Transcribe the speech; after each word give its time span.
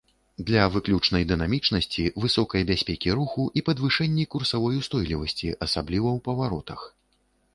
Для 0.45 0.61
выключнай 0.75 1.25
дынамічнасці, 1.31 2.05
высокай 2.23 2.63
бяспекі 2.71 3.09
руху 3.19 3.45
і 3.61 3.63
падвышэнні 3.69 4.25
курсавой 4.35 4.81
устойлівасці, 4.81 5.55
асабліва 5.67 6.09
ў 6.17 6.25
паваротах. 6.29 6.81